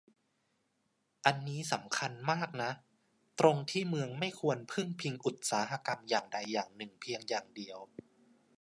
[1.25, 2.71] อันนี้สำคัญมากนะ
[3.39, 7.77] ตรงที่เมืองไม่ควรพึ่งพิงอุตสาหกรรมอย่างใดอย่างหนึ่งเพียงอย่างเดียว